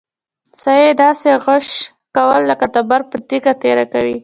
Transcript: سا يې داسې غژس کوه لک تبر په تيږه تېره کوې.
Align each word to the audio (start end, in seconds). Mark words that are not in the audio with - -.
سا 0.61 0.71
يې 0.83 0.91
داسې 1.03 1.29
غژس 1.45 1.73
کوه 2.15 2.35
لک 2.49 2.61
تبر 2.73 3.01
په 3.09 3.17
تيږه 3.27 3.53
تېره 3.61 3.85
کوې. 3.93 4.17